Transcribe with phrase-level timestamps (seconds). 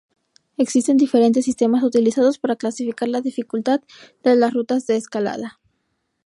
[0.57, 3.81] Existen diferentes sistemas utilizados para clasificar la dificultad
[4.23, 5.59] de las rutas de escalada.